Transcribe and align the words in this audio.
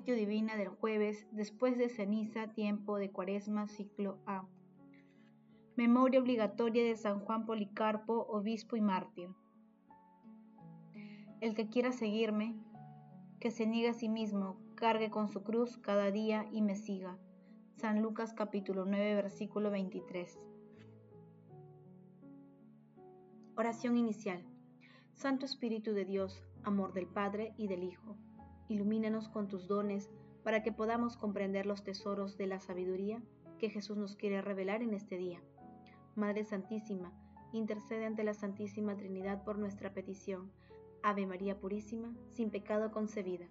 Lectio 0.00 0.14
Divina 0.14 0.56
del 0.56 0.68
jueves, 0.68 1.26
después 1.30 1.76
de 1.76 1.90
ceniza, 1.90 2.54
tiempo 2.54 2.96
de 2.96 3.10
cuaresma, 3.10 3.68
ciclo 3.68 4.16
A. 4.24 4.48
Memoria 5.76 6.20
obligatoria 6.20 6.82
de 6.82 6.96
San 6.96 7.20
Juan 7.20 7.44
Policarpo, 7.44 8.26
obispo 8.30 8.76
y 8.76 8.80
mártir. 8.80 9.28
El 11.42 11.54
que 11.54 11.68
quiera 11.68 11.92
seguirme, 11.92 12.56
que 13.40 13.50
se 13.50 13.66
niegue 13.66 13.90
a 13.90 13.92
sí 13.92 14.08
mismo, 14.08 14.56
cargue 14.74 15.10
con 15.10 15.28
su 15.28 15.42
cruz 15.42 15.76
cada 15.76 16.10
día 16.10 16.46
y 16.50 16.62
me 16.62 16.76
siga. 16.76 17.18
San 17.76 18.00
Lucas 18.00 18.32
capítulo 18.32 18.86
9, 18.86 19.16
versículo 19.16 19.70
23. 19.70 20.40
Oración 23.54 23.98
inicial. 23.98 24.42
Santo 25.12 25.44
Espíritu 25.44 25.92
de 25.92 26.06
Dios, 26.06 26.42
amor 26.64 26.94
del 26.94 27.06
Padre 27.06 27.52
y 27.58 27.68
del 27.68 27.82
Hijo, 27.82 28.16
ilumínanos 28.70 29.28
con 29.28 29.48
tus 29.48 29.66
dones 29.66 30.08
para 30.42 30.62
que 30.62 30.72
podamos 30.72 31.16
comprender 31.16 31.66
los 31.66 31.82
tesoros 31.82 32.36
de 32.36 32.46
la 32.46 32.60
sabiduría 32.60 33.22
que 33.58 33.68
Jesús 33.68 33.96
nos 33.96 34.16
quiere 34.16 34.40
revelar 34.40 34.82
en 34.82 34.94
este 34.94 35.18
día. 35.18 35.40
Madre 36.16 36.44
Santísima, 36.44 37.12
intercede 37.52 38.06
ante 38.06 38.24
la 38.24 38.34
Santísima 38.34 38.96
Trinidad 38.96 39.44
por 39.44 39.58
nuestra 39.58 39.92
petición. 39.92 40.50
Ave 41.02 41.26
María 41.26 41.58
Purísima, 41.58 42.14
sin 42.28 42.50
pecado 42.50 42.90
concebida. 42.90 43.46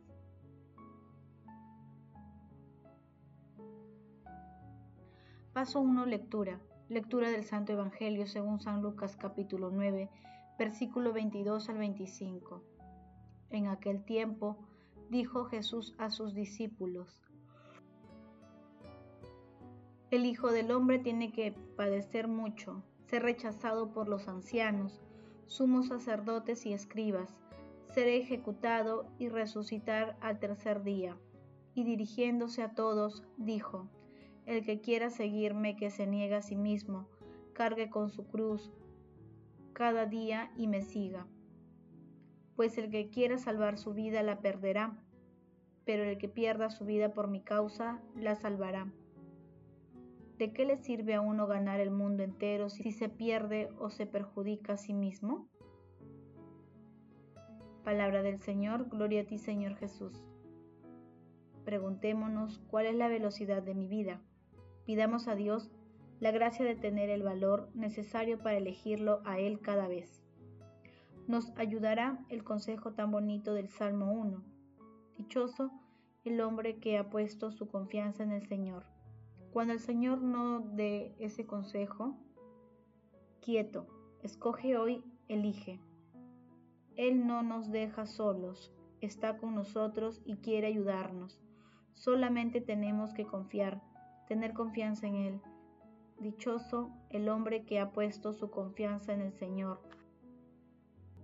Paso 5.54 5.82
1. 5.82 6.06
Lectura. 6.06 6.60
Lectura 6.90 7.30
del 7.30 7.44
Santo 7.44 7.74
Evangelio 7.74 8.26
según 8.26 8.60
San 8.60 8.82
Lucas 8.82 9.16
capítulo 9.16 9.70
9, 9.72 10.10
versículo 10.58 11.12
22 11.12 11.70
al 11.70 11.78
25. 11.78 12.64
En 13.52 13.68
aquel 13.68 14.04
tiempo 14.04 14.58
dijo 15.10 15.46
Jesús 15.46 15.96
a 15.98 16.10
sus 16.10 16.34
discípulos, 16.34 17.22
El 20.12 20.26
Hijo 20.26 20.52
del 20.52 20.72
Hombre 20.72 21.00
tiene 21.00 21.32
que 21.32 21.52
padecer 21.76 22.28
mucho, 22.28 22.84
ser 23.06 23.24
rechazado 23.24 23.92
por 23.92 24.08
los 24.08 24.28
ancianos, 24.28 25.02
sumos 25.48 25.88
sacerdotes 25.88 26.66
y 26.66 26.74
escribas, 26.74 27.40
ser 27.94 28.08
ejecutado 28.08 29.08
y 29.18 29.30
resucitar 29.30 30.18
al 30.22 30.40
tercer 30.40 30.84
día. 30.84 31.18
Y 31.74 31.84
dirigiéndose 31.84 32.62
a 32.62 32.74
todos, 32.74 33.24
dijo, 33.38 33.88
El 34.46 34.64
que 34.64 34.82
quiera 34.82 35.10
seguirme, 35.10 35.76
que 35.76 35.90
se 35.90 36.08
niegue 36.08 36.36
a 36.36 36.42
sí 36.42 36.56
mismo, 36.56 37.08
cargue 37.54 37.90
con 37.90 38.10
su 38.10 38.28
cruz 38.28 38.72
cada 39.74 40.06
día 40.06 40.52
y 40.56 40.68
me 40.68 40.82
siga. 40.82 41.28
Pues 42.60 42.78
el 42.78 42.92
que 42.92 43.10
quiera 43.10 43.38
salvar 43.38 43.78
su 43.78 43.94
vida 43.94 44.22
la 44.22 44.42
perderá, 44.42 45.02
pero 45.86 46.04
el 46.04 46.18
que 46.18 46.28
pierda 46.28 46.70
su 46.70 46.84
vida 46.84 47.14
por 47.14 47.30
mi 47.30 47.42
causa 47.42 48.02
la 48.18 48.36
salvará. 48.36 48.92
¿De 50.38 50.52
qué 50.52 50.66
le 50.66 50.76
sirve 50.76 51.14
a 51.14 51.22
uno 51.22 51.48
ganar 51.48 51.80
el 51.80 51.90
mundo 51.90 52.22
entero 52.22 52.68
si 52.68 52.92
se 52.92 53.08
pierde 53.08 53.70
o 53.80 53.90
se 53.90 54.06
perjudica 54.06 54.74
a 54.74 54.78
sí 54.78 54.94
mismo? 54.94 55.48
Palabra 57.86 58.24
del 58.24 58.42
Señor, 58.42 58.90
gloria 58.90 59.22
a 59.22 59.26
ti 59.26 59.38
Señor 59.38 59.78
Jesús. 59.78 60.22
Preguntémonos 61.64 62.60
cuál 62.68 62.88
es 62.88 62.96
la 62.96 63.08
velocidad 63.08 63.64
de 63.64 63.74
mi 63.74 63.88
vida. 63.88 64.22
Pidamos 64.84 65.30
a 65.30 65.36
Dios 65.36 65.72
la 66.20 66.32
gracia 66.32 66.66
de 66.66 66.76
tener 66.76 67.10
el 67.10 67.24
valor 67.24 67.70
necesario 67.74 68.38
para 68.38 68.58
elegirlo 68.58 69.22
a 69.24 69.40
Él 69.40 69.62
cada 69.62 69.88
vez. 69.88 70.29
Nos 71.30 71.54
ayudará 71.56 72.20
el 72.28 72.44
consejo 72.44 72.92
tan 72.92 73.12
bonito 73.12 73.54
del 73.54 73.70
Salmo 73.70 74.12
1. 74.12 74.44
Dichoso 75.16 75.72
el 76.26 76.42
hombre 76.42 76.82
que 76.82 76.98
ha 76.98 77.10
puesto 77.10 77.52
su 77.52 77.70
confianza 77.70 78.24
en 78.24 78.34
el 78.34 78.46
Señor 78.46 78.84
cuando 79.52 79.74
el 79.74 79.80
Señor 79.80 80.22
no 80.22 80.60
dé 80.60 81.16
ese 81.20 81.46
consejo, 81.46 82.16
quieto, 83.42 83.88
escoge 84.22 84.78
hoy, 84.78 85.04
elige. 85.28 85.80
Él 86.96 87.26
no 87.26 87.42
nos 87.42 87.72
deja 87.72 88.06
solos, 88.06 88.72
está 89.02 89.38
con 89.38 89.56
nosotros 89.56 90.22
y 90.26 90.38
quiere 90.38 90.68
ayudarnos. 90.68 91.40
Solamente 91.94 92.62
tenemos 92.62 93.14
que 93.14 93.26
confiar, 93.26 93.82
tener 94.28 94.54
confianza 94.54 95.08
en 95.08 95.16
Él. 95.16 95.42
Dichoso 96.20 96.92
el 97.10 97.28
hombre 97.28 97.66
que 97.66 97.80
ha 97.80 97.92
puesto 97.92 98.34
su 98.34 98.52
confianza 98.52 99.14
en 99.14 99.22
el 99.22 99.34
Señor. 99.34 99.82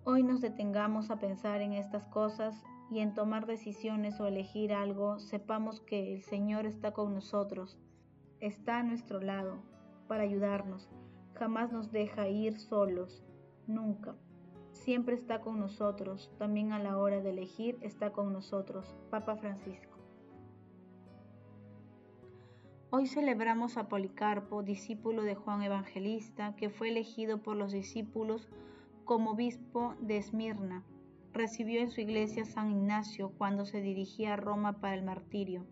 Hoy 0.06 0.24
nos 0.24 0.40
detengamos 0.40 1.12
a 1.12 1.20
pensar 1.20 1.62
en 1.62 1.74
estas 1.74 2.06
cosas 2.06 2.64
y 2.90 3.00
en 3.00 3.14
tomar 3.14 3.46
decisiones 3.46 4.20
o 4.20 4.28
elegir 4.28 4.72
algo, 4.72 5.20
sepamos 5.20 5.82
que 5.82 6.14
el 6.14 6.22
Señor 6.22 6.66
está 6.66 6.94
con 6.94 7.14
nosotros 7.14 7.78
está 8.40 8.80
a 8.80 8.84
nuestro 8.84 9.22
lado 9.22 9.58
para 10.08 10.24
ayudarnos. 10.24 10.90
Jamás 11.34 11.72
nos 11.72 11.92
deja 11.92 12.28
ir 12.30 12.60
solos, 12.60 13.24
nunca. 13.68 14.16
Siempre 14.72 15.16
está 15.16 15.42
con 15.42 15.60
nosotros, 15.60 16.32
también 16.38 16.72
a 16.72 16.80
la 16.80 16.98
hora 16.98 17.22
de 17.22 17.32
elegir 17.32 17.78
está 17.82 18.12
con 18.12 18.32
nosotros. 18.32 18.96
Papa 19.10 19.36
Francisco. 19.36 19.98
Hoy 22.92 23.08
celebramos 23.08 23.78
a 23.78 23.90
Policarpo, 23.90 24.64
discípulo 24.64 25.24
de 25.24 25.36
Juan 25.36 25.64
Evangelista, 25.64 26.56
que 26.56 26.70
fue 26.70 26.90
elegido 26.90 27.42
por 27.42 27.58
los 27.58 27.72
discípulos 27.72 28.48
como 29.06 29.32
obispo 29.32 29.94
de 30.02 30.18
Esmirna. 30.18 30.84
Recibió 31.32 31.80
en 31.80 31.92
su 31.92 32.02
iglesia 32.02 32.44
San 32.44 32.72
Ignacio 32.72 33.32
cuando 33.38 33.66
se 33.66 33.80
dirigía 33.82 34.34
a 34.34 34.38
Roma 34.38 34.82
para 34.82 34.96
el 34.96 35.04
martirio. 35.04 35.66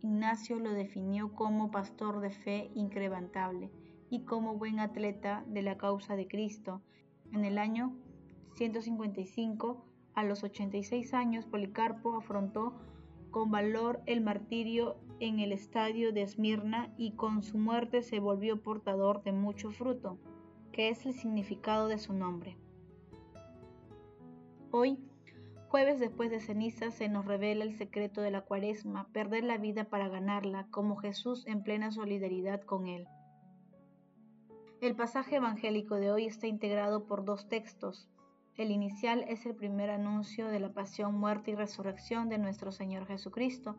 Ignacio 0.00 0.58
lo 0.60 0.72
definió 0.72 1.34
como 1.34 1.72
pastor 1.72 2.20
de 2.20 2.30
fe 2.30 2.70
incrementable 2.74 3.70
y 4.08 4.24
como 4.24 4.56
buen 4.56 4.78
atleta 4.78 5.44
de 5.48 5.62
la 5.62 5.76
causa 5.76 6.14
de 6.14 6.28
Cristo. 6.28 6.80
En 7.32 7.44
el 7.44 7.58
año 7.58 7.96
155, 8.54 9.84
a 10.14 10.22
los 10.22 10.44
86 10.44 11.12
años, 11.12 11.46
Policarpo 11.46 12.16
afrontó 12.16 12.74
con 13.30 13.50
valor 13.50 14.00
el 14.06 14.20
martirio 14.20 14.96
en 15.18 15.40
el 15.40 15.52
estadio 15.52 16.12
de 16.12 16.22
Esmirna 16.22 16.92
y 16.96 17.12
con 17.12 17.42
su 17.42 17.58
muerte 17.58 18.02
se 18.02 18.20
volvió 18.20 18.62
portador 18.62 19.22
de 19.22 19.32
mucho 19.32 19.70
fruto, 19.70 20.18
que 20.72 20.88
es 20.88 21.06
el 21.06 21.14
significado 21.14 21.88
de 21.88 21.98
su 21.98 22.12
nombre. 22.12 22.56
Hoy 24.70 24.98
Jueves 25.70 26.00
después 26.00 26.32
de 26.32 26.40
ceniza 26.40 26.90
se 26.90 27.08
nos 27.08 27.26
revela 27.26 27.62
el 27.62 27.76
secreto 27.76 28.22
de 28.22 28.32
la 28.32 28.40
cuaresma, 28.40 29.06
perder 29.12 29.44
la 29.44 29.56
vida 29.56 29.84
para 29.84 30.08
ganarla, 30.08 30.66
como 30.72 30.96
Jesús 30.96 31.46
en 31.46 31.62
plena 31.62 31.92
solidaridad 31.92 32.62
con 32.62 32.88
él. 32.88 33.06
El 34.80 34.96
pasaje 34.96 35.36
evangélico 35.36 35.94
de 35.94 36.10
hoy 36.10 36.26
está 36.26 36.48
integrado 36.48 37.06
por 37.06 37.24
dos 37.24 37.48
textos. 37.48 38.08
El 38.56 38.72
inicial 38.72 39.24
es 39.28 39.46
el 39.46 39.54
primer 39.54 39.90
anuncio 39.90 40.48
de 40.48 40.58
la 40.58 40.72
pasión, 40.72 41.14
muerte 41.14 41.52
y 41.52 41.54
resurrección 41.54 42.28
de 42.28 42.38
nuestro 42.38 42.72
Señor 42.72 43.06
Jesucristo, 43.06 43.76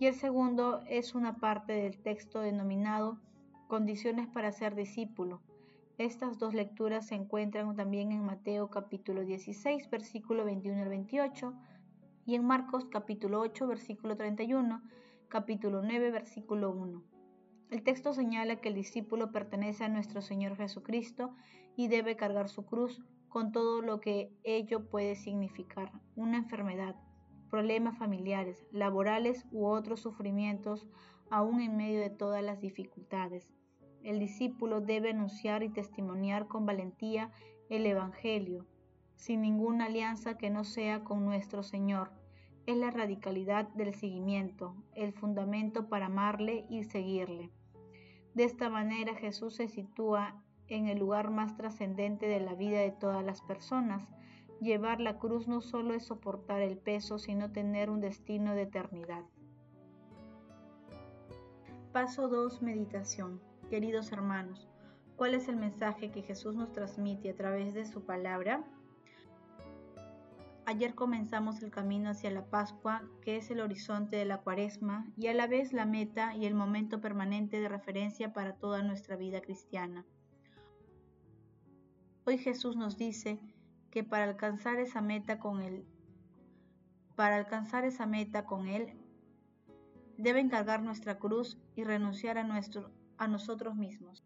y 0.00 0.06
el 0.06 0.14
segundo 0.14 0.82
es 0.88 1.14
una 1.14 1.36
parte 1.36 1.72
del 1.72 1.98
texto 1.98 2.40
denominado 2.40 3.20
Condiciones 3.68 4.26
para 4.26 4.50
ser 4.50 4.74
discípulo, 4.74 5.40
estas 5.98 6.38
dos 6.38 6.54
lecturas 6.54 7.08
se 7.08 7.16
encuentran 7.16 7.74
también 7.74 8.12
en 8.12 8.24
Mateo 8.24 8.70
capítulo 8.70 9.24
16, 9.24 9.90
versículo 9.90 10.44
21 10.44 10.82
al 10.82 10.88
28, 10.88 11.52
y 12.24 12.36
en 12.36 12.44
Marcos 12.44 12.86
capítulo 12.88 13.40
8, 13.40 13.66
versículo 13.66 14.16
31, 14.16 14.80
capítulo 15.26 15.82
9, 15.82 16.12
versículo 16.12 16.70
1. 16.70 17.02
El 17.70 17.82
texto 17.82 18.12
señala 18.12 18.60
que 18.60 18.68
el 18.68 18.76
discípulo 18.76 19.32
pertenece 19.32 19.84
a 19.84 19.88
nuestro 19.88 20.22
Señor 20.22 20.56
Jesucristo 20.56 21.34
y 21.74 21.88
debe 21.88 22.14
cargar 22.14 22.48
su 22.48 22.64
cruz 22.64 23.02
con 23.28 23.50
todo 23.50 23.82
lo 23.82 24.00
que 24.00 24.32
ello 24.44 24.88
puede 24.88 25.16
significar, 25.16 25.90
una 26.14 26.38
enfermedad, 26.38 26.94
problemas 27.50 27.98
familiares, 27.98 28.64
laborales 28.70 29.46
u 29.50 29.66
otros 29.66 30.00
sufrimientos, 30.00 30.86
aún 31.28 31.60
en 31.60 31.76
medio 31.76 31.98
de 31.98 32.10
todas 32.10 32.44
las 32.44 32.60
dificultades. 32.60 33.57
El 34.02 34.18
discípulo 34.18 34.80
debe 34.80 35.10
anunciar 35.10 35.62
y 35.62 35.68
testimoniar 35.68 36.46
con 36.46 36.66
valentía 36.66 37.30
el 37.68 37.84
Evangelio, 37.86 38.66
sin 39.16 39.42
ninguna 39.42 39.86
alianza 39.86 40.38
que 40.38 40.50
no 40.50 40.64
sea 40.64 41.04
con 41.04 41.24
nuestro 41.24 41.62
Señor. 41.62 42.10
Es 42.66 42.76
la 42.76 42.90
radicalidad 42.90 43.68
del 43.70 43.94
seguimiento, 43.94 44.76
el 44.94 45.12
fundamento 45.12 45.88
para 45.88 46.06
amarle 46.06 46.64
y 46.68 46.84
seguirle. 46.84 47.50
De 48.34 48.44
esta 48.44 48.70
manera 48.70 49.14
Jesús 49.14 49.56
se 49.56 49.68
sitúa 49.68 50.42
en 50.68 50.86
el 50.86 50.98
lugar 50.98 51.30
más 51.30 51.56
trascendente 51.56 52.28
de 52.28 52.40
la 52.40 52.54
vida 52.54 52.78
de 52.80 52.92
todas 52.92 53.24
las 53.24 53.40
personas. 53.40 54.06
Llevar 54.60 55.00
la 55.00 55.18
cruz 55.18 55.48
no 55.48 55.60
solo 55.60 55.94
es 55.94 56.04
soportar 56.04 56.62
el 56.62 56.76
peso, 56.76 57.18
sino 57.18 57.52
tener 57.52 57.90
un 57.90 58.00
destino 58.00 58.54
de 58.54 58.62
eternidad. 58.62 59.24
Paso 61.92 62.28
2. 62.28 62.62
Meditación. 62.62 63.47
Queridos 63.70 64.12
hermanos, 64.12 64.66
¿cuál 65.16 65.34
es 65.34 65.46
el 65.46 65.56
mensaje 65.56 66.10
que 66.10 66.22
Jesús 66.22 66.54
nos 66.54 66.72
transmite 66.72 67.28
a 67.28 67.36
través 67.36 67.74
de 67.74 67.84
su 67.84 68.02
palabra? 68.02 68.64
Ayer 70.64 70.94
comenzamos 70.94 71.62
el 71.62 71.70
camino 71.70 72.08
hacia 72.08 72.30
la 72.30 72.46
Pascua, 72.46 73.02
que 73.20 73.36
es 73.36 73.50
el 73.50 73.60
horizonte 73.60 74.16
de 74.16 74.24
la 74.24 74.38
Cuaresma 74.38 75.06
y 75.18 75.26
a 75.26 75.34
la 75.34 75.46
vez 75.46 75.74
la 75.74 75.84
meta 75.84 76.34
y 76.34 76.46
el 76.46 76.54
momento 76.54 77.02
permanente 77.02 77.60
de 77.60 77.68
referencia 77.68 78.32
para 78.32 78.54
toda 78.54 78.82
nuestra 78.82 79.16
vida 79.16 79.42
cristiana. 79.42 80.06
Hoy 82.24 82.38
Jesús 82.38 82.74
nos 82.74 82.96
dice 82.96 83.38
que 83.90 84.02
para 84.02 84.24
alcanzar 84.24 84.78
esa 84.78 85.02
meta 85.02 85.38
con 85.38 85.60
él, 85.60 85.84
para 87.16 87.36
alcanzar 87.36 87.84
esa 87.84 88.06
meta 88.06 88.46
con 88.46 88.66
él, 88.66 88.94
deben 90.16 90.48
cargar 90.48 90.82
nuestra 90.82 91.18
cruz 91.18 91.58
y 91.76 91.84
renunciar 91.84 92.38
a 92.38 92.44
nuestro 92.44 92.97
a 93.18 93.28
nosotros 93.28 93.76
mismos. 93.76 94.24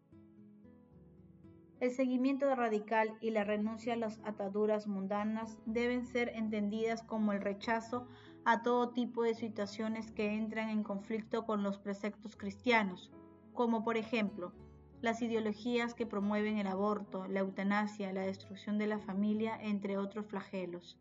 El 1.79 1.91
seguimiento 1.91 2.55
radical 2.55 3.17
y 3.19 3.31
la 3.31 3.43
renuncia 3.43 3.93
a 3.93 3.97
las 3.97 4.21
ataduras 4.23 4.87
mundanas 4.87 5.57
deben 5.65 6.05
ser 6.05 6.29
entendidas 6.29 7.03
como 7.03 7.33
el 7.33 7.41
rechazo 7.41 8.07
a 8.45 8.61
todo 8.61 8.91
tipo 8.91 9.23
de 9.23 9.35
situaciones 9.35 10.11
que 10.11 10.33
entran 10.33 10.69
en 10.69 10.83
conflicto 10.83 11.45
con 11.45 11.61
los 11.61 11.79
preceptos 11.79 12.37
cristianos, 12.37 13.11
como 13.53 13.83
por 13.83 13.97
ejemplo 13.97 14.53
las 15.01 15.21
ideologías 15.21 15.93
que 15.93 16.05
promueven 16.05 16.57
el 16.57 16.67
aborto, 16.67 17.27
la 17.27 17.41
eutanasia, 17.41 18.13
la 18.13 18.21
destrucción 18.21 18.77
de 18.77 18.87
la 18.87 18.99
familia, 18.99 19.57
entre 19.61 19.97
otros 19.97 20.27
flagelos. 20.27 20.97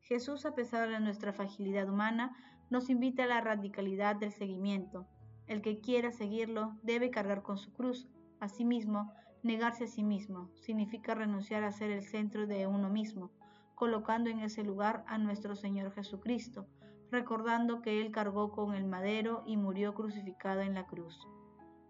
Jesús, 0.00 0.46
a 0.46 0.54
pesar 0.54 0.88
de 0.88 1.00
nuestra 1.00 1.34
fragilidad 1.34 1.90
humana, 1.90 2.34
nos 2.70 2.88
invita 2.88 3.24
a 3.24 3.26
la 3.26 3.42
radicalidad 3.42 4.16
del 4.16 4.32
seguimiento. 4.32 5.06
El 5.46 5.62
que 5.62 5.80
quiera 5.80 6.12
seguirlo 6.12 6.76
debe 6.82 7.10
cargar 7.10 7.42
con 7.42 7.58
su 7.58 7.72
cruz. 7.72 8.08
Asimismo, 8.40 9.12
Negarse 9.46 9.84
a 9.84 9.86
sí 9.86 10.02
mismo 10.02 10.50
significa 10.54 11.14
renunciar 11.14 11.62
a 11.62 11.70
ser 11.70 11.92
el 11.92 12.02
centro 12.02 12.48
de 12.48 12.66
uno 12.66 12.90
mismo, 12.90 13.30
colocando 13.76 14.28
en 14.28 14.40
ese 14.40 14.64
lugar 14.64 15.04
a 15.06 15.18
nuestro 15.18 15.54
Señor 15.54 15.92
Jesucristo, 15.92 16.66
recordando 17.12 17.80
que 17.80 18.00
Él 18.00 18.10
cargó 18.10 18.50
con 18.50 18.74
el 18.74 18.84
madero 18.84 19.44
y 19.46 19.56
murió 19.56 19.94
crucificado 19.94 20.62
en 20.62 20.74
la 20.74 20.88
cruz. 20.88 21.28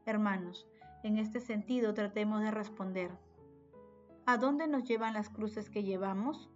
Hermanos, 0.05 0.69
en 1.02 1.17
este 1.17 1.41
sentido 1.41 1.94
tratemos 1.94 2.43
de 2.43 2.50
responder. 2.50 3.11
¿A 4.26 4.37
dónde 4.37 4.67
nos 4.67 4.85
llevan 4.85 5.14
las 5.14 5.31
cruces 5.31 5.70
que 5.70 5.82
llevamos? 5.82 6.50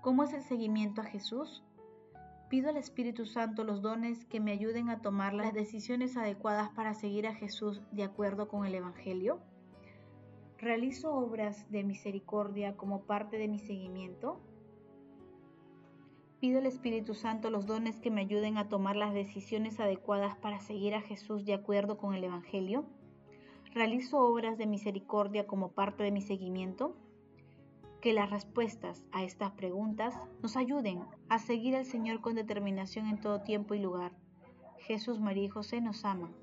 ¿Cómo 0.00 0.24
es 0.24 0.32
el 0.32 0.42
seguimiento 0.42 1.02
a 1.02 1.04
Jesús? 1.04 1.62
Pido 2.50 2.68
al 2.68 2.76
Espíritu 2.78 3.26
Santo 3.26 3.62
los 3.62 3.80
dones 3.80 4.24
que 4.24 4.40
me 4.40 4.50
ayuden 4.50 4.90
a 4.90 5.00
tomar 5.00 5.34
las 5.34 5.54
decisiones 5.54 6.16
adecuadas 6.16 6.68
para 6.70 6.94
seguir 6.94 7.28
a 7.28 7.34
Jesús 7.36 7.80
de 7.92 8.02
acuerdo 8.02 8.48
con 8.48 8.66
el 8.66 8.74
Evangelio. 8.74 9.38
¿Realizo 10.58 11.14
obras 11.14 11.70
de 11.70 11.84
misericordia 11.84 12.76
como 12.76 13.02
parte 13.02 13.38
de 13.38 13.46
mi 13.46 13.60
seguimiento? 13.60 14.40
Pido 16.40 16.58
al 16.58 16.66
Espíritu 16.66 17.14
Santo 17.14 17.50
los 17.50 17.66
dones 17.66 18.00
que 18.00 18.10
me 18.10 18.22
ayuden 18.22 18.58
a 18.58 18.68
tomar 18.68 18.96
las 18.96 19.14
decisiones 19.14 19.78
adecuadas 19.78 20.34
para 20.34 20.58
seguir 20.58 20.96
a 20.96 21.02
Jesús 21.02 21.44
de 21.44 21.54
acuerdo 21.54 21.98
con 21.98 22.16
el 22.16 22.24
Evangelio. 22.24 22.84
¿Realizo 23.74 24.18
obras 24.18 24.58
de 24.58 24.66
misericordia 24.66 25.46
como 25.46 25.70
parte 25.70 26.02
de 26.02 26.10
mi 26.10 26.20
seguimiento? 26.20 26.96
Que 28.00 28.12
las 28.12 28.30
respuestas 28.30 29.04
a 29.12 29.24
estas 29.24 29.52
preguntas 29.52 30.18
nos 30.42 30.56
ayuden 30.56 31.04
a 31.28 31.38
seguir 31.38 31.76
al 31.76 31.84
Señor 31.84 32.20
con 32.20 32.34
determinación 32.34 33.06
en 33.06 33.20
todo 33.20 33.42
tiempo 33.42 33.74
y 33.74 33.78
lugar. 33.78 34.12
Jesús, 34.78 35.20
María 35.20 35.44
y 35.44 35.48
José 35.48 35.80
nos 35.80 36.04
aman. 36.04 36.34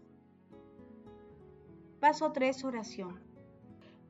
Paso 2.00 2.32
3. 2.32 2.64
Oración. 2.64 3.20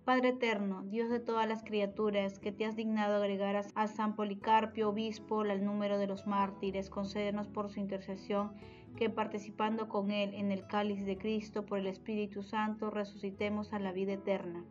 Padre 0.03 0.29
eterno, 0.29 0.83
Dios 0.83 1.09
de 1.09 1.19
todas 1.19 1.47
las 1.47 1.63
criaturas, 1.63 2.39
que 2.39 2.51
te 2.51 2.65
has 2.65 2.75
dignado 2.75 3.15
agregar 3.15 3.61
a 3.75 3.87
San 3.87 4.15
Policarpio, 4.15 4.89
obispo, 4.89 5.41
al 5.41 5.65
número 5.65 5.97
de 5.97 6.07
los 6.07 6.27
mártires, 6.27 6.89
concédenos 6.89 7.47
por 7.47 7.69
su 7.69 7.79
intercesión 7.79 8.51
que 8.97 9.09
participando 9.09 9.87
con 9.87 10.11
él 10.11 10.33
en 10.33 10.51
el 10.51 10.65
cáliz 10.65 11.05
de 11.05 11.17
Cristo 11.17 11.65
por 11.65 11.79
el 11.79 11.87
Espíritu 11.87 12.41
Santo 12.41 12.89
resucitemos 12.89 13.71
a 13.71 13.79
la 13.79 13.91
vida 13.91 14.13
eterna. 14.13 14.65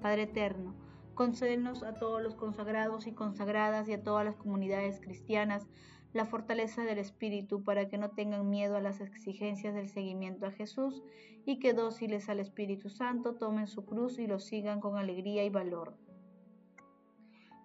Padre 0.00 0.22
eterno, 0.22 0.74
concédenos 1.14 1.82
a 1.82 1.94
todos 1.94 2.22
los 2.22 2.34
consagrados 2.34 3.06
y 3.06 3.12
consagradas 3.12 3.88
y 3.88 3.92
a 3.92 4.02
todas 4.02 4.24
las 4.24 4.36
comunidades 4.36 5.00
cristianas 5.00 5.66
la 6.12 6.26
fortaleza 6.26 6.84
del 6.84 6.98
Espíritu 6.98 7.64
para 7.64 7.88
que 7.88 7.96
no 7.96 8.10
tengan 8.10 8.48
miedo 8.50 8.76
a 8.76 8.80
las 8.80 9.00
exigencias 9.00 9.74
del 9.74 9.88
seguimiento 9.88 10.46
a 10.46 10.50
Jesús 10.50 11.02
y 11.46 11.58
que 11.58 11.72
dóciles 11.72 12.28
al 12.28 12.40
Espíritu 12.40 12.90
Santo 12.90 13.34
tomen 13.34 13.66
su 13.66 13.84
cruz 13.84 14.18
y 14.18 14.26
lo 14.26 14.38
sigan 14.38 14.80
con 14.80 14.98
alegría 14.98 15.44
y 15.44 15.50
valor. 15.50 15.96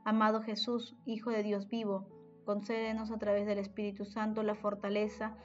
Amado 0.06 0.42
Jesús, 0.42 0.96
Hijo 1.06 1.32
de 1.32 1.44
Dios 1.44 1.68
vivo, 1.68 2.08
concédenos 2.46 3.12
a 3.12 3.18
través 3.18 3.46
del 3.46 3.58
Espíritu 3.58 4.06
Santo 4.06 4.44
la 4.44 4.56
fortaleza 4.56 5.36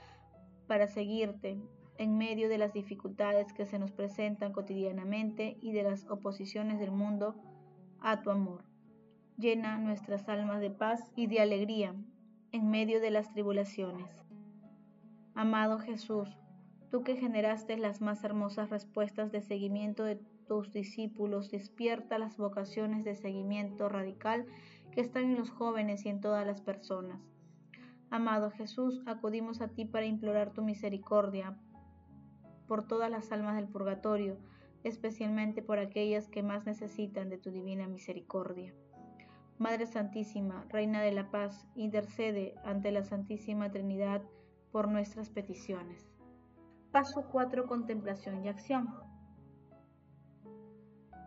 para 0.69 0.87
seguirte 0.87 1.61
en 1.99 2.17
medio 2.17 2.49
de 2.49 2.59
las 2.59 2.73
dificultades 2.73 3.53
que 3.53 3.67
se 3.67 3.79
nos 3.79 3.91
presentan 3.91 4.53
cotidianamente 4.53 5.59
y 5.61 5.73
de 5.73 5.83
las 5.83 6.09
oposiciones 6.09 6.79
del 6.79 6.93
mundo 6.93 7.35
a 8.03 8.23
tu 8.23 8.31
amor. 8.31 8.65
Llena 9.39 9.79
nuestras 9.79 10.29
almas 10.29 10.61
de 10.61 10.71
paz 10.71 11.13
y 11.17 11.27
de 11.27 11.41
alegría 11.41 11.95
en 12.51 12.71
medio 12.71 13.01
de 13.01 13.11
las 13.11 13.33
tribulaciones. 13.33 14.11
Amado 15.35 15.79
Jesús, 15.79 16.29
tú 16.91 17.03
que 17.03 17.17
generaste 17.17 17.77
las 17.79 18.01
más 18.01 18.23
hermosas 18.25 18.71
respuestas 18.71 19.33
de 19.33 19.41
seguimiento 19.41 20.05
de 20.05 20.17
tus 20.47 20.73
discípulos, 20.73 21.51
despierta 21.51 22.19
las 22.19 22.37
vocaciones 22.37 23.05
de 23.05 23.15
seguimiento 23.15 23.89
radical 23.89 24.47
que 24.91 25.01
están 25.01 25.25
en 25.25 25.37
los 25.37 25.51
jóvenes 25.51 26.05
y 26.05 26.11
en 26.11 26.21
todas 26.21 26.47
las 26.47 26.61
personas. 26.61 27.21
Amado 28.11 28.51
Jesús, 28.51 29.01
acudimos 29.07 29.63
a 29.63 29.69
ti 29.69 29.87
para 29.87 30.05
implorar 30.05 30.53
tu 30.53 30.63
misericordia 30.63 31.57
por 32.67 32.87
todas 32.87 33.11
las 33.11 33.33
almas 33.33 33.57
del 33.57 33.69
purgatorio, 33.69 34.37
especialmente 34.85 35.63
por 35.63 35.79
aquellas 35.79 36.29
que 36.29 36.43
más 36.43 36.65
necesitan 36.67 37.29
de 37.31 37.39
tu 37.39 37.51
divina 37.51 37.87
misericordia. 37.87 38.75
Madre 39.59 39.87
Santísima, 39.87 40.67
Reina 40.71 41.03
de 41.03 41.13
la 41.13 41.31
Paz, 41.31 41.67
intercede 41.77 42.55
ante 42.65 42.91
la 42.91 43.05
Santísima 43.05 43.71
Trinidad 43.71 44.23
por 44.73 44.89
nuestras 44.89 45.31
peticiones. 45.31 46.13
Paso 46.91 47.29
4. 47.31 47.67
Contemplación 47.67 48.45
y 48.45 48.49
acción. 48.49 48.89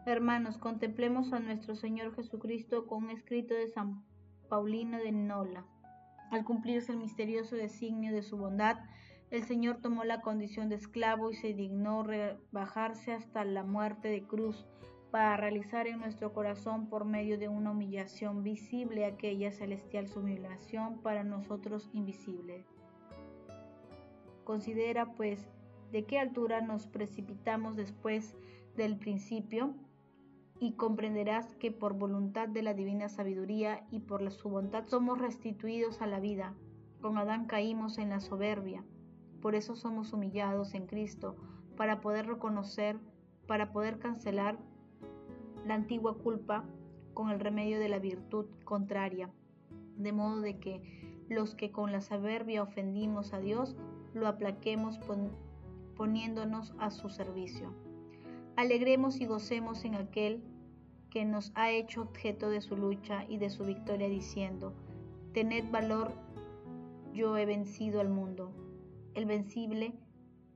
Hermanos, 0.05 0.57
contemplemos 0.57 1.33
a 1.33 1.39
nuestro 1.39 1.75
Señor 1.75 2.13
Jesucristo 2.13 2.85
con 2.85 3.05
un 3.05 3.09
escrito 3.09 3.55
de 3.55 3.67
San 3.69 4.03
Paulino 4.49 4.99
de 4.99 5.11
Nola. 5.11 5.65
Al 6.29 6.43
cumplirse 6.43 6.91
el 6.91 6.99
misterioso 6.99 7.55
designio 7.55 8.11
de 8.11 8.21
su 8.21 8.37
bondad, 8.37 8.77
el 9.31 9.43
Señor 9.43 9.77
tomó 9.77 10.03
la 10.03 10.21
condición 10.21 10.69
de 10.69 10.75
esclavo 10.75 11.31
y 11.31 11.35
se 11.35 11.53
dignó 11.53 12.03
rebajarse 12.03 13.11
hasta 13.11 13.43
la 13.43 13.63
muerte 13.63 14.07
de 14.07 14.23
cruz 14.23 14.65
para 15.11 15.37
realizar 15.37 15.87
en 15.87 15.99
nuestro 15.99 16.33
corazón 16.33 16.89
por 16.89 17.05
medio 17.05 17.37
de 17.37 17.47
una 17.47 17.71
humillación 17.71 18.43
visible 18.43 19.05
aquella 19.05 19.51
celestial 19.51 20.07
sublimación 20.07 20.99
para 21.01 21.23
nosotros 21.23 21.89
invisible. 21.93 22.65
Considera 24.43 25.13
pues 25.13 25.47
de 25.91 26.05
qué 26.05 26.19
altura 26.19 26.61
nos 26.61 26.87
precipitamos 26.87 27.75
después 27.75 28.35
del 28.75 28.97
principio 28.97 29.73
y 30.59 30.73
comprenderás 30.73 31.55
que 31.55 31.71
por 31.71 31.93
voluntad 31.93 32.47
de 32.47 32.61
la 32.61 32.73
divina 32.73 33.09
sabiduría 33.09 33.85
y 33.91 33.99
por 33.99 34.29
su 34.31 34.49
voluntad 34.49 34.85
somos 34.87 35.17
restituidos 35.17 36.01
a 36.01 36.07
la 36.07 36.19
vida. 36.19 36.53
Con 37.01 37.17
Adán 37.17 37.45
caímos 37.45 37.97
en 37.97 38.09
la 38.09 38.19
soberbia, 38.19 38.83
por 39.41 39.55
eso 39.55 39.75
somos 39.75 40.13
humillados 40.13 40.73
en 40.73 40.87
Cristo, 40.87 41.35
para 41.75 42.01
poder 42.01 42.27
reconocer, 42.27 42.97
para 43.47 43.71
poder 43.71 43.99
cancelar 43.99 44.57
la 45.65 45.75
antigua 45.75 46.17
culpa 46.17 46.63
con 47.13 47.29
el 47.29 47.39
remedio 47.39 47.79
de 47.79 47.89
la 47.89 47.99
virtud 47.99 48.45
contraria, 48.63 49.29
de 49.97 50.11
modo 50.11 50.41
de 50.41 50.59
que 50.59 51.25
los 51.29 51.55
que 51.55 51.71
con 51.71 51.91
la 51.91 52.01
soberbia 52.01 52.61
ofendimos 52.61 53.33
a 53.33 53.39
Dios, 53.39 53.75
lo 54.13 54.27
aplaquemos 54.27 54.99
poniéndonos 55.95 56.73
a 56.77 56.91
su 56.91 57.09
servicio. 57.09 57.73
Alegremos 58.55 59.19
y 59.19 59.25
gocemos 59.25 59.83
en 59.85 59.95
aquel 59.95 60.43
que 61.09 61.25
nos 61.25 61.51
ha 61.55 61.71
hecho 61.71 62.01
objeto 62.01 62.49
de 62.49 62.61
su 62.61 62.75
lucha 62.75 63.25
y 63.27 63.37
de 63.37 63.49
su 63.49 63.65
victoria, 63.65 64.07
diciendo, 64.09 64.73
Tened 65.33 65.69
valor, 65.71 66.13
yo 67.13 67.37
he 67.37 67.45
vencido 67.45 68.01
al 68.01 68.09
mundo. 68.09 68.51
El 69.15 69.25
vencible 69.25 69.93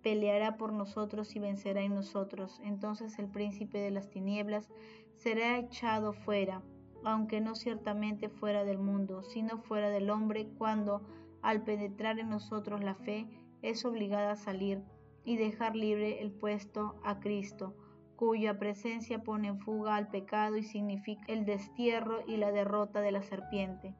peleará 0.01 0.57
por 0.57 0.73
nosotros 0.73 1.35
y 1.35 1.39
vencerá 1.39 1.81
en 1.81 1.95
nosotros. 1.95 2.59
Entonces 2.63 3.17
el 3.19 3.27
príncipe 3.27 3.79
de 3.79 3.91
las 3.91 4.09
tinieblas 4.09 4.69
será 5.15 5.57
echado 5.57 6.13
fuera, 6.13 6.61
aunque 7.03 7.41
no 7.41 7.55
ciertamente 7.55 8.29
fuera 8.29 8.63
del 8.65 8.77
mundo, 8.77 9.23
sino 9.23 9.57
fuera 9.59 9.89
del 9.89 10.09
hombre, 10.09 10.49
cuando, 10.57 11.01
al 11.41 11.63
penetrar 11.63 12.19
en 12.19 12.29
nosotros 12.29 12.83
la 12.83 12.95
fe, 12.95 13.27
es 13.61 13.85
obligada 13.85 14.31
a 14.31 14.37
salir 14.37 14.83
y 15.23 15.37
dejar 15.37 15.75
libre 15.75 16.21
el 16.21 16.31
puesto 16.31 16.99
a 17.03 17.19
Cristo, 17.19 17.75
cuya 18.15 18.59
presencia 18.59 19.23
pone 19.23 19.47
en 19.47 19.59
fuga 19.59 19.95
al 19.95 20.09
pecado 20.09 20.57
y 20.57 20.63
significa 20.63 21.23
el 21.27 21.45
destierro 21.45 22.21
y 22.27 22.37
la 22.37 22.51
derrota 22.51 22.99
de 22.99 23.13
la 23.13 23.21
serpiente 23.21 23.95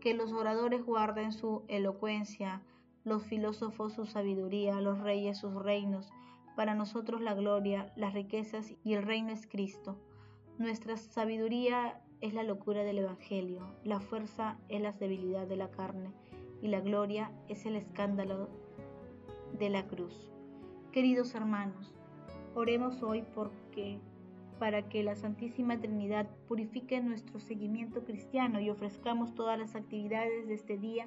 Que 0.00 0.12
los 0.12 0.32
oradores 0.32 0.84
guarden 0.84 1.32
su 1.32 1.64
elocuencia, 1.68 2.62
los 3.06 3.22
filósofos 3.22 3.92
su 3.92 4.04
sabiduría, 4.04 4.80
los 4.80 4.98
reyes 4.98 5.38
sus 5.38 5.54
reinos. 5.54 6.12
Para 6.56 6.74
nosotros 6.74 7.20
la 7.20 7.34
gloria, 7.34 7.92
las 7.94 8.12
riquezas 8.12 8.74
y 8.82 8.94
el 8.94 9.04
reino 9.04 9.30
es 9.30 9.46
Cristo. 9.46 9.96
Nuestra 10.58 10.96
sabiduría 10.96 12.00
es 12.20 12.34
la 12.34 12.42
locura 12.42 12.82
del 12.82 12.98
Evangelio, 12.98 13.60
la 13.84 14.00
fuerza 14.00 14.58
es 14.68 14.80
la 14.80 14.90
debilidad 14.90 15.46
de 15.46 15.56
la 15.56 15.70
carne 15.70 16.10
y 16.60 16.68
la 16.68 16.80
gloria 16.80 17.30
es 17.48 17.64
el 17.64 17.76
escándalo 17.76 18.48
de 19.56 19.70
la 19.70 19.86
cruz. 19.86 20.32
Queridos 20.90 21.34
hermanos, 21.36 21.94
oremos 22.56 23.02
hoy 23.04 23.22
porque 23.34 24.00
para 24.58 24.88
que 24.88 25.04
la 25.04 25.14
Santísima 25.14 25.78
Trinidad 25.78 26.28
purifique 26.48 27.00
nuestro 27.00 27.38
seguimiento 27.38 28.02
cristiano 28.02 28.58
y 28.58 28.70
ofrezcamos 28.70 29.34
todas 29.34 29.58
las 29.58 29.76
actividades 29.76 30.48
de 30.48 30.54
este 30.54 30.76
día 30.76 31.06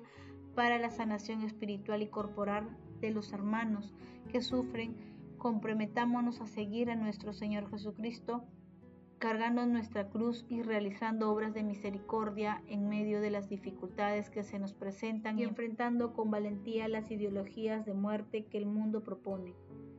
para 0.55 0.77
la 0.77 0.89
sanación 0.89 1.41
espiritual 1.41 2.01
y 2.01 2.07
corporal 2.07 2.69
de 3.01 3.11
los 3.11 3.33
hermanos 3.33 3.93
que 4.29 4.41
sufren. 4.41 4.95
Comprometámonos 5.37 6.41
a 6.41 6.47
seguir 6.47 6.89
a 6.89 6.95
nuestro 6.95 7.33
Señor 7.33 7.69
Jesucristo 7.69 8.43
cargando 9.19 9.65
nuestra 9.65 10.09
cruz 10.09 10.45
y 10.47 10.61
realizando 10.61 11.29
obras 11.29 11.53
de 11.53 11.61
misericordia 11.61 12.63
en 12.67 12.87
medio 12.87 13.19
de 13.19 13.29
las 13.29 13.49
dificultades 13.49 14.29
que 14.29 14.43
se 14.43 14.59
nos 14.59 14.73
presentan 14.73 15.37
y 15.37 15.43
enfrentando 15.43 16.13
con 16.13 16.31
valentía 16.31 16.87
las 16.87 17.11
ideologías 17.11 17.85
de 17.85 17.93
muerte 17.93 18.45
que 18.45 18.57
el 18.57 18.65
mundo 18.65 19.03
propone. 19.03 19.53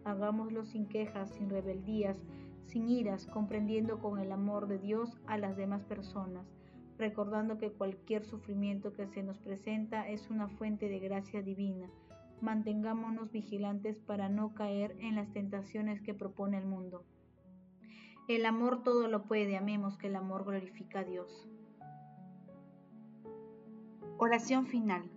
Hagámoslo 0.04 0.64
sin 0.64 0.87
quejas, 0.87 1.35
sin 1.35 1.50
rebeldías, 1.50 2.19
sin 2.64 2.88
iras, 2.88 3.26
comprendiendo 3.26 3.99
con 3.99 4.19
el 4.21 4.33
amor 4.33 4.66
de 4.69 4.78
Dios 4.78 5.19
a 5.26 5.37
las 5.37 5.54
demás 5.54 5.85
personas, 5.85 6.47
recordando 7.00 7.59
que 7.59 7.73
cualquier 7.73 8.25
sufrimiento 8.25 8.92
que 8.92 9.07
se 9.09 9.23
nos 9.23 9.38
presenta 9.38 10.07
es 10.07 10.30
una 10.30 10.49
fuente 10.49 10.88
de 10.88 11.00
gracia 11.00 11.42
divina. 11.42 11.90
Mantengámonos 12.40 13.33
vigilantes 13.33 13.99
para 13.99 14.28
no 14.28 14.54
caer 14.54 14.95
en 15.00 15.16
las 15.16 15.33
tentaciones 15.33 16.00
que 16.02 16.14
propone 16.14 16.59
el 16.59 16.66
mundo. 16.66 17.04
El 18.28 18.47
amor 18.47 18.83
todo 18.85 19.09
lo 19.09 19.25
puede, 19.25 19.57
amemos 19.57 19.97
que 19.97 20.07
el 20.07 20.16
amor 20.16 20.45
glorifica 20.45 21.00
a 21.00 21.04
Dios. 21.04 21.49
Oración 24.19 24.66
final. 24.66 25.11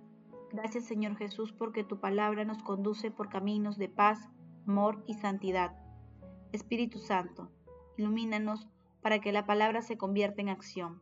Gracias 0.52 0.86
Señor 0.86 1.18
Jesús 1.18 1.52
porque 1.52 1.84
tu 1.84 2.00
palabra 2.00 2.46
nos 2.46 2.63
conduce 2.63 3.12
por 3.12 3.28
caminos 3.28 3.78
de 3.78 3.90
paz, 3.90 4.30
amor 4.66 5.04
y 5.06 5.16
santidad. 5.16 5.75
Espíritu 6.54 7.00
Santo, 7.00 7.52
ilumínanos 7.98 8.68
para 9.02 9.20
que 9.20 9.34
la 9.34 9.46
palabra 9.46 9.82
se 9.82 9.98
convierta 9.98 10.42
en 10.42 10.50
acción. 10.50 11.02